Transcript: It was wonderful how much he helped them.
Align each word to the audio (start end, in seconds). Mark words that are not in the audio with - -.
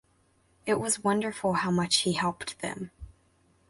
It 0.65 0.79
was 0.79 1.03
wonderful 1.03 1.53
how 1.53 1.69
much 1.69 1.97
he 1.97 2.13
helped 2.13 2.57
them. 2.61 2.89